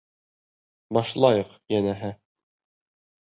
Башлайыҡ, 0.97 1.53
йәнәһе. 1.75 2.11